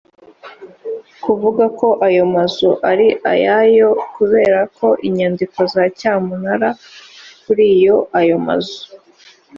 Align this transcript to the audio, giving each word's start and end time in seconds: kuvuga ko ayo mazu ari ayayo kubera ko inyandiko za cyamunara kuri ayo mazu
kuvuga 1.23 1.63
ko 1.79 1.87
ayo 2.07 2.23
mazu 2.35 2.69
ari 2.91 3.07
ayayo 3.31 3.89
kubera 4.15 4.59
ko 4.77 4.87
inyandiko 5.07 5.59
za 5.73 5.83
cyamunara 5.99 6.69
kuri 7.43 7.67
ayo 8.19 8.37
mazu 8.47 8.79